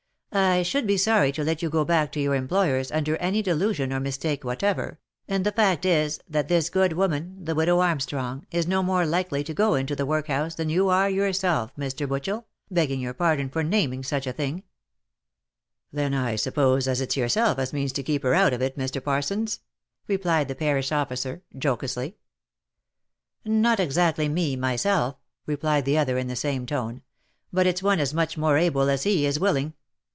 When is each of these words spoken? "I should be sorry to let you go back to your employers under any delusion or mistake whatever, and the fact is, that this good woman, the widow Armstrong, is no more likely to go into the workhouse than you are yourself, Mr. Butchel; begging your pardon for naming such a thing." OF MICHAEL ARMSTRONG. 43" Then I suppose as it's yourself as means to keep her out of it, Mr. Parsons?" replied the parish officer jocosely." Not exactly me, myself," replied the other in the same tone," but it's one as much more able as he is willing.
"I 0.53 0.63
should 0.63 0.87
be 0.87 0.95
sorry 0.95 1.33
to 1.33 1.43
let 1.43 1.61
you 1.61 1.69
go 1.69 1.83
back 1.83 2.09
to 2.13 2.19
your 2.21 2.35
employers 2.35 2.89
under 2.89 3.17
any 3.17 3.41
delusion 3.41 3.91
or 3.91 3.99
mistake 3.99 4.45
whatever, 4.45 4.97
and 5.27 5.45
the 5.45 5.51
fact 5.51 5.85
is, 5.85 6.21
that 6.29 6.47
this 6.47 6.69
good 6.69 6.93
woman, 6.93 7.43
the 7.43 7.53
widow 7.53 7.81
Armstrong, 7.81 8.47
is 8.49 8.65
no 8.65 8.81
more 8.81 9.05
likely 9.05 9.43
to 9.43 9.53
go 9.53 9.75
into 9.75 9.93
the 9.93 10.05
workhouse 10.05 10.55
than 10.55 10.69
you 10.69 10.87
are 10.87 11.09
yourself, 11.09 11.75
Mr. 11.75 12.07
Butchel; 12.07 12.45
begging 12.71 13.01
your 13.01 13.13
pardon 13.13 13.49
for 13.49 13.61
naming 13.61 14.03
such 14.03 14.25
a 14.25 14.31
thing." 14.31 14.59
OF 14.59 15.95
MICHAEL 15.95 16.03
ARMSTRONG. 16.05 16.11
43" 16.13 16.17
Then 16.23 16.25
I 16.25 16.35
suppose 16.37 16.87
as 16.87 17.01
it's 17.01 17.17
yourself 17.17 17.59
as 17.59 17.73
means 17.73 17.91
to 17.91 18.01
keep 18.01 18.23
her 18.23 18.33
out 18.33 18.53
of 18.53 18.61
it, 18.61 18.77
Mr. 18.77 19.03
Parsons?" 19.03 19.59
replied 20.07 20.47
the 20.47 20.55
parish 20.55 20.93
officer 20.93 21.43
jocosely." 21.61 22.15
Not 23.43 23.81
exactly 23.81 24.29
me, 24.29 24.55
myself," 24.55 25.17
replied 25.45 25.83
the 25.83 25.97
other 25.97 26.17
in 26.17 26.27
the 26.27 26.37
same 26.37 26.65
tone," 26.65 27.01
but 27.51 27.67
it's 27.67 27.83
one 27.83 27.99
as 27.99 28.13
much 28.13 28.37
more 28.37 28.57
able 28.57 28.89
as 28.89 29.03
he 29.03 29.25
is 29.25 29.37
willing. 29.37 29.73